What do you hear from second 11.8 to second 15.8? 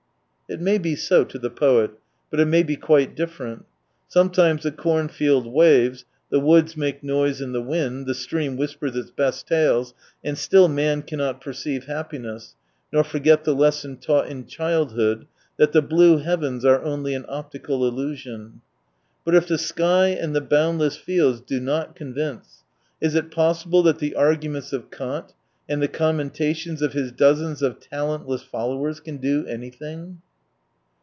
happiness, nor forget the lesson taught in childhood, that